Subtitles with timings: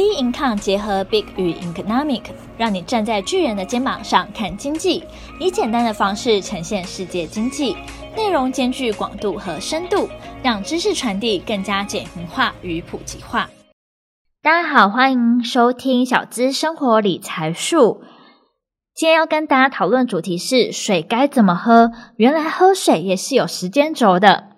[0.00, 2.22] Bincom 结合 Big 与 Economic，
[2.56, 5.04] 让你站在巨人的肩膀上看经济，
[5.38, 7.76] 以简单的方式呈现世界经济，
[8.16, 10.08] 内容兼具广度和深度，
[10.42, 13.50] 让知识传递更加简明化与普及化。
[14.42, 18.02] 大家好，欢迎收听小资生活理财术。
[18.94, 21.90] 今天要跟大家讨论主题是水该怎么喝？
[22.16, 24.49] 原来喝水也是有时间轴的。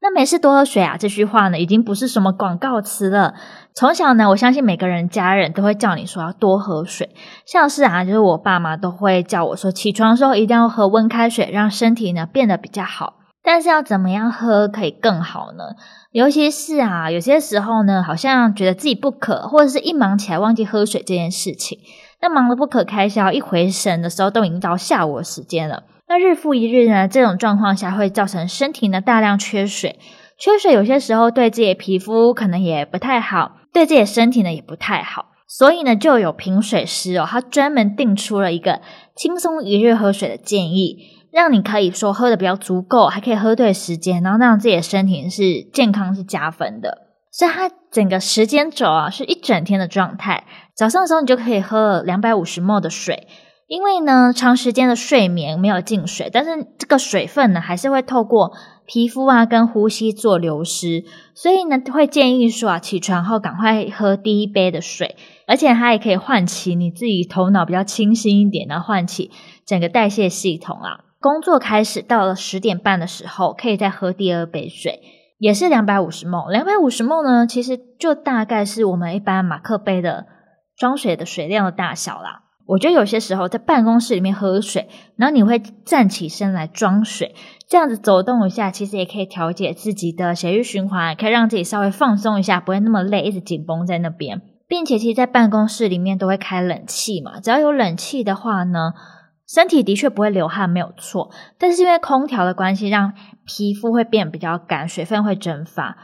[0.00, 3.34] 那没事多喝水啊，这句话呢已经不是什么广告词了。
[3.74, 7.14] 从小呢，我相信每个人家人都会叫你说要多喝水，
[7.46, 13.14] 像是啊，就是我爸妈都会叫我说，起床的时候一定要喝温开水，让身体呢变得比较好。
[13.42, 15.64] 但是要怎么样喝可以更好呢？
[16.10, 21.78] 尤其是啊，有些时候呢，好像觉得自己不渴，或者是一忙起来忘记喝水这件事情，
[22.20, 25.84] 那忙得不可开交，一回神的时候都已经到下午的时间了。
[26.08, 29.98] 那日复一日呢，这种状况下会造成身体呢大量缺水，
[30.38, 38.80] 缺水有些时候对自己的皮肤可能也不太好，对自己的身体呢也不太好，所以呢就有评水师哦，他专门定出了一个
[39.16, 40.96] 轻松一日喝水的建议，
[41.32, 47.06] 让你可以说喝得比较足够，还可以喝对时间，然后让自己的身体是健康是加分的。
[47.32, 50.44] 所以它整个时间轴啊是一整天的状态，
[50.74, 53.26] 早上的时候你就可以喝两百五十 ml 的水。
[53.66, 58.52] 因为呢，长时间的睡眠没有进水，但是这个水分呢，还是会透过
[58.86, 65.16] 皮肤啊跟呼吸做流失，所以呢，会建议说啊，起床后赶快喝第一杯的水，
[65.48, 69.32] 而且它也可以唤起你自己头脑比较清新一点，然后唤起
[69.64, 71.00] 整个代谢系统啊。
[71.18, 75.00] 工作开始到了十点半的时候，可以再喝第二杯水，
[75.38, 76.52] 也是两百五十 ml。
[76.52, 80.26] 两百五十 ml 呢，其实就大概是我们一般马克杯的
[80.76, 82.44] 装水的水量的大小啦。
[82.66, 87.34] 我觉得有些时候在办公室里面喝水，然后你会站起身来装水，
[87.68, 94.42] 这样子走动一下，其实也可以调节自己的血液循环，可以让自己稍微放松一下，不会那么累，一直紧绷在那边。
[94.68, 98.94] 并且，其实，在办公室里面都会开冷气嘛，只要有冷气的话呢，
[99.46, 101.30] 身体的确不会流汗，没有错。
[101.56, 103.12] 但是因为空调的关系，让
[103.46, 105.96] 皮肤会变比较干，水分会蒸发。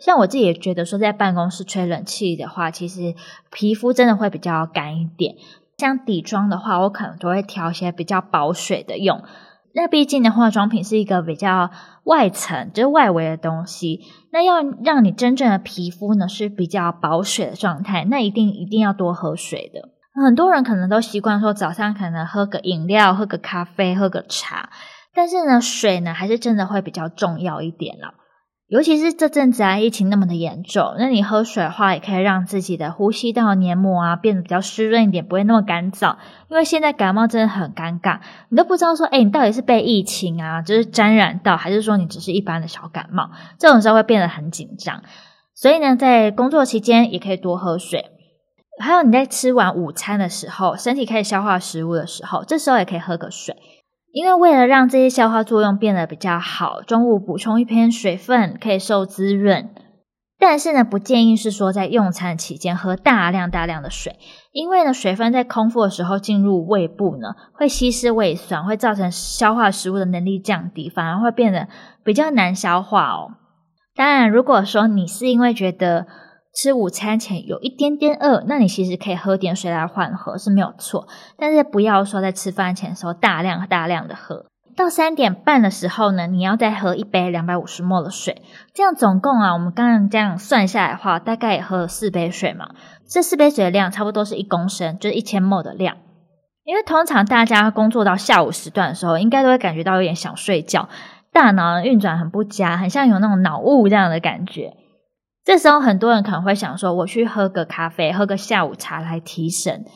[0.00, 3.14] 像我自己也觉得说，在办公室吹冷气的话，其实
[3.52, 5.36] 皮肤真的会比较干一点。
[5.78, 9.22] 像底妆的话，我可能都会挑一些比较保水的用。
[9.72, 11.70] 那毕竟的化妆品是一个比较
[12.02, 14.00] 外层，就是外围的东西。
[14.32, 19.88] 那要让你真正的皮肤呢是比较保水的状态，那一定一定要多喝水的。
[20.26, 24.70] 很多人可能都习惯说早上可能喝个饮料、喝个咖啡、喝个茶，
[25.14, 28.14] 但是呢，水呢还是真的会比较重要一点了。
[28.68, 36.16] 尤其是这阵子啊，疫情那么的严重，那你喝水的话，也可以让自己的呼吸道黏膜啊变得比较湿润一点，不会那么干燥。
[36.50, 38.20] 因为现在感冒真的很尴尬，
[38.50, 43.30] 你都不知道说，诶，你到底是被疫情啊，就是沾染到，还是说你只是一般的小感冒？
[43.58, 45.02] 这种时候会变得很紧张。
[45.54, 48.04] 所以呢，在工作期间也可以多喝水。
[48.80, 53.56] 还有你在吃完午餐的时候，身体开始消化食物的时候，这时候也可以喝个水。
[54.18, 59.70] 因为为了让这些消化作用变得比较好，中午补充一片水分可以受滋润。
[60.40, 64.18] 但是呢，不建议是说在用餐期间喝大量大量的水，
[64.50, 71.68] 因为呢，水分在空腹的时候进入胃部呢，会稀释胃酸，会造成消化食物的能力降低，反而会变得
[72.02, 73.36] 比较难消化哦。
[73.94, 76.08] 当然，如果说你是因为觉得
[76.60, 81.06] 吃午餐前有一点点饿，那你其实可以喝点水来缓和是没有错，
[81.38, 84.44] 但是不要说在吃饭前的时候大量大量的喝。
[84.76, 88.42] 到三点半的时候呢，你要再喝一杯两百五十 ml 的水，
[88.74, 92.70] 这样总共啊，我们刚刚这样算下来的话，大概也喝了四杯水嘛。
[93.08, 95.98] 这四杯水的量差不多是一公升，就是一千 ml 的量。
[96.64, 100.88] 因为通常大家工作到下午时段的时候，应该都会感觉到有点想睡觉，
[101.32, 104.74] 大脑运转很不佳，很像有那种脑雾这样的感觉。
[105.48, 109.86] 这时候很多人可能会想说，我去喝个咖啡，喝个下午茶来提神。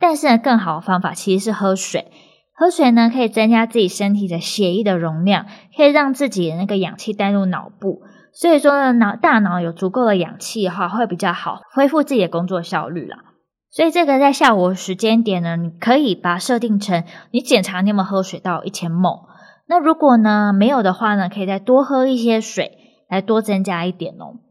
[0.00, 2.10] 但是呢，更好的方法其实是喝水。
[2.52, 5.46] 喝水呢，可以增加自己身体的血液的容量，
[5.76, 8.00] 可以让自己的那个氧气带入脑部。
[8.32, 13.18] 所以说呢，脑大脑有足够的氧气的话，会比较好恢复自己的工作效率啦。
[13.70, 19.20] 所以这个在下午的时间点呢，你可以把它设定成你检查你有没有喝水到一千 ml。
[19.68, 22.72] 那如果呢没有的话呢，可以再多喝一些水，
[23.08, 24.42] 来多增加一点哦。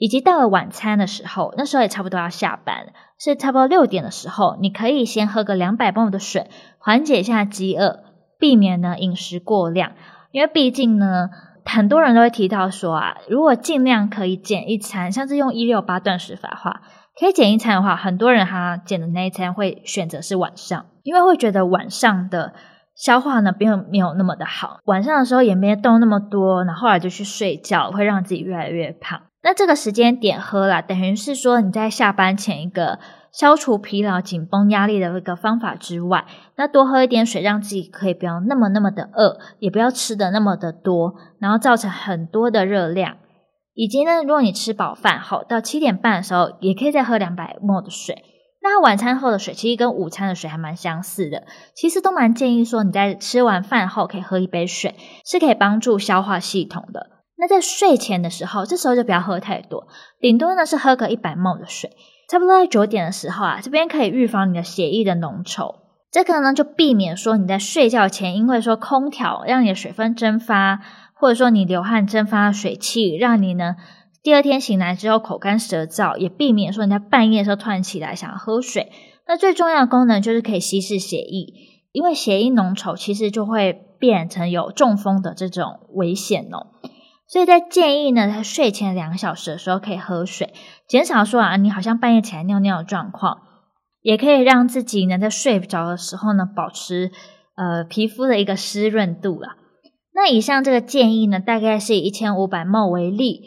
[0.00, 8.00] 以及到了晚餐的时候，那时候也差不多要下班了，是差不多六点的时候，你可以先喝个两百 m 的水，缓解一下饥饿，
[8.38, 9.92] 避免呢饮食过量。
[10.30, 11.28] 因为毕竟呢，
[11.66, 16.80] 很多人都会提到说啊，如果尽量可以减一餐，像是用一六八断食法的话，
[17.20, 22.54] 可以减一餐的话，很多人他减的那一餐会选择是晚上，因为会觉得晚上的
[22.96, 29.20] 消化呢并没有那么的好，晚上的时候也没动那么多，然后后来就去睡觉，会让自己越来越胖。
[29.42, 32.98] 那这个时间点喝啦，等于是说你在下班前一个
[33.32, 36.26] 消除疲劳、紧绷压力的一个方法之外，
[36.56, 43.16] 那多喝一点水，让自己可以不要那么那么的饿，也不要吃的那么的多，然后造成很多的热量。
[43.72, 48.24] 以及呢，如果你吃饱饭后到七点半的时候，也可以再喝两百 ml 的水。
[48.62, 51.44] 那晚餐后的水其实跟午餐的水还蛮相似的，
[51.74, 57.06] 其实都蛮建议说你在吃完饭后可以喝一杯水，是可以帮助消化系统的。
[57.40, 59.88] 那在睡前的时候，这时候就不要喝太多，
[60.20, 61.90] 顶多呢是喝个一百 ml 的水。
[62.28, 65.76] 差不多在九点的时候啊，这边可以预防你的血液的浓稠，
[66.12, 70.82] 这个呢就避免说你在睡觉前因为说空调让你的水分蒸发。
[71.12, 73.76] 或者说你流汗蒸发水汽，让你呢
[74.22, 78.90] 第二天醒来之后口干舌燥，也避免说你在半夜的时候突然起来想喝水。
[79.26, 81.52] 那最重要的功能就是可以稀释血液，
[81.92, 86.68] 因为血液浓稠其实就会变成有中风的这种危险哦。
[87.30, 90.52] 所以在建议呢，在睡前两个小时的时候可以喝水，
[90.88, 93.42] 减少说啊你好像半夜起来尿尿的状况，
[94.00, 97.12] 也可以让自己呢在睡不着的时候呢保持
[97.54, 99.56] 呃皮肤的一个湿润度啦。
[100.12, 103.42] 那以上这个建议呢，大概是以一千五百 ml 为例，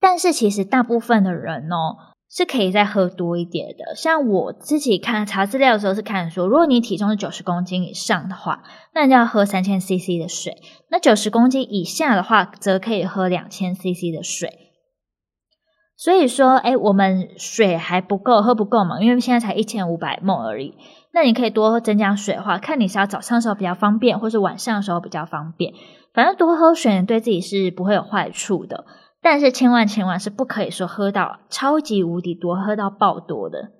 [0.00, 3.94] 但是其实大部分的人哦是可以再喝多一点的。
[3.96, 8.62] 像我自己看查资料的时候是看说，如果你体重是九十公斤以上的话，
[8.92, 10.52] 那你就要喝三千 CC 的水；
[10.90, 14.50] 那九十公斤以下的话，则可以喝两千 CC 的水。
[15.96, 20.74] 所以说，哎，我们水还不够，喝不够嘛，因为现在才一千五百 ml 而已。
[21.14, 25.72] 那你可以多增加水的话，看你是要早上的时候比较方便，或是晚上的时候比较方便。
[26.12, 28.84] 反正多喝水对自己是不会有坏处的，
[29.28, 33.72] 但是千万千万是不可以说喝到超级无敌多，喝到爆多的。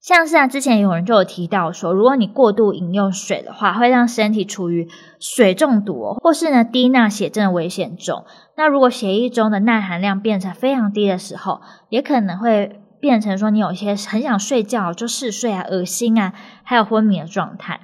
[0.00, 4.88] 像是啊，之前有人就有提到说，如果你过度饮用水的话，会让身体处于
[5.18, 8.24] 水中毒，或是呢低钠血症的危险中。
[8.56, 12.80] 那如果血液中的钠含量变成非常低的时候，也可能会。
[13.00, 16.32] 变成说你有些很想睡觉就嗜睡啊、恶心啊，
[16.64, 17.82] 还有昏迷的状态，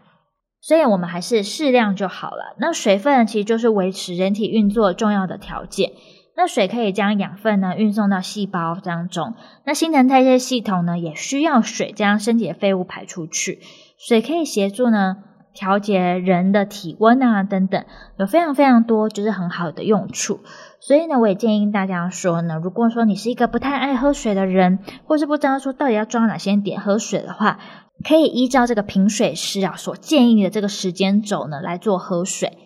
[0.61, 2.57] 所以我们还是适量就好了。
[2.59, 5.93] 那水分其实就是维持人体运作重要的条件。
[6.37, 9.35] 那水可以将养分呢运送到细胞当中，
[9.65, 13.61] 那新陈代谢系统呢也需要水将身体的废物排出去。
[13.97, 15.17] 水可以协助呢
[15.55, 17.85] 调节人的体温啊等等，
[18.19, 20.41] 有非常非常多就是很好的用处。
[20.81, 27.61] 所以呢，我也建议大家说呢，如果说你是一个不太爱喝水的人，或是不知道说到底要装哪些点喝水的话，
[28.07, 32.59] 可以依照这个品水师啊所建议的这个时间轴呢来做喝水。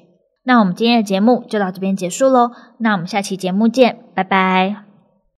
[0.49, 4.88] 那我们今天的节目就到这边结束喽，那我们下期节目见，拜拜。